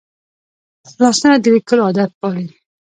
[1.03, 2.45] لاسونه د لیکلو عادت پالي